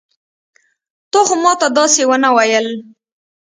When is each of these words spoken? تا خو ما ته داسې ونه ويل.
تا 1.11 1.19
خو 1.27 1.35
ما 1.43 1.53
ته 1.59 1.67
داسې 1.77 2.01
ونه 2.09 2.29
ويل. 2.35 2.67